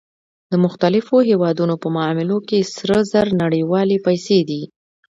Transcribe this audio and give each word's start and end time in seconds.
د 0.51 0.53
مختلفو 0.63 1.15
هېوادونو 1.29 1.75
په 1.83 1.87
معاملو 1.95 2.37
کې 2.47 2.59
سره 2.75 2.97
زر 3.11 3.27
نړیوالې 3.43 3.97
پیسې 4.07 4.39
دي 4.49 4.61